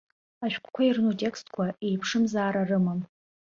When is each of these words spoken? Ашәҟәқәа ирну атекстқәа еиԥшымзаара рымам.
Ашәҟәқәа 0.45 0.81
ирну 0.83 1.11
атекстқәа 1.13 1.65
еиԥшымзаара 1.87 2.61
рымам. 2.69 3.01